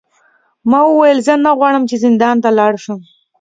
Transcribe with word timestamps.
ما 0.69 0.79
وویل 0.85 1.19
زه 1.27 1.33
نه 1.45 1.51
غواړم 1.57 1.83
چې 1.89 1.95
زندان 2.05 2.35
ته 2.43 2.49
لاړ 2.57 2.73
شم. 2.83 2.99